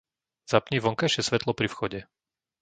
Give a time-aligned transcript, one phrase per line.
[0.51, 1.99] Zapni vonkajšie svetlo pri vchode.